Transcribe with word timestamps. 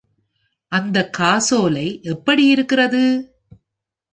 அந்த 0.71 1.09
காசோலை 1.09 1.99
எப்படி 2.03 2.45
இருக்கிறது? 2.45 3.03